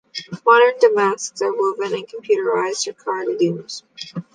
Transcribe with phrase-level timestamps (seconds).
[0.43, 3.83] Modern damasks are woven on computerized Jacquard looms.